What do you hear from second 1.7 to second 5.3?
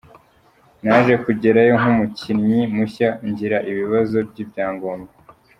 nk’umukinnyi mushya ngira ibibazo by’ibyangombwa.